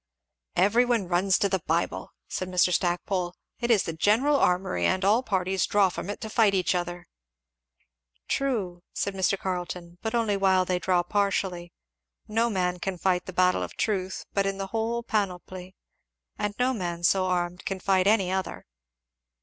"Every 0.55 0.83
one 0.83 1.07
runs 1.07 1.37
to 1.37 1.47
the 1.47 1.59
Bible!" 1.67 2.09
said 2.27 2.47
Mr. 2.49 2.73
Stackpole. 2.73 3.35
"It 3.59 3.69
is 3.69 3.83
the 3.83 3.93
general 3.93 4.35
armoury, 4.37 4.83
and 4.87 5.05
all 5.05 5.21
parties 5.21 5.67
draw 5.67 5.89
from 5.89 6.09
it 6.09 6.19
to 6.21 6.29
fight 6.31 6.55
each 6.55 6.73
other." 6.73 7.07
"True," 8.27 8.81
said 8.93 9.13
Mr. 9.13 9.37
Carleton, 9.37 9.99
"but 10.01 10.15
only 10.15 10.35
while 10.35 10.65
they 10.65 10.79
draw 10.79 11.03
partially. 11.03 11.71
No 12.27 12.49
man 12.49 12.79
can 12.79 12.97
fight 12.97 13.27
the 13.27 13.31
battle 13.33 13.61
of 13.61 13.77
truth 13.77 14.25
but 14.33 14.47
in 14.47 14.57
the 14.57 14.65
whole 14.73 15.03
panoply; 15.03 15.75
and 16.35 16.55
no 16.57 16.73
man 16.73 17.03
so 17.03 17.25
armed 17.27 17.63
can 17.63 17.79
fight 17.79 18.07
any 18.07 18.31
other." 18.31 18.65